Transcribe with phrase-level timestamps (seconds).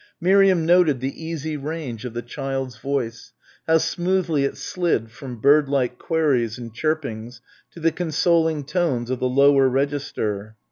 [0.19, 3.33] Miriam noted the easy range of the child's voice,
[3.67, 7.39] how smoothly it slid from bird like queries and chirpings
[7.69, 10.55] to the consoling tones of the lower register.